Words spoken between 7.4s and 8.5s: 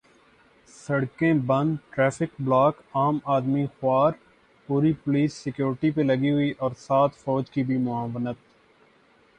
کی بھی معاونت۔